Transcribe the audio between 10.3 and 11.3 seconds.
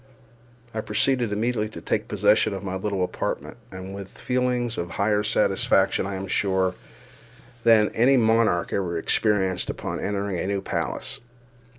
a new palace.